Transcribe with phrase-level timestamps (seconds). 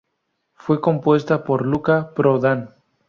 [0.55, 2.73] Fue compuesta por Luca Prodan.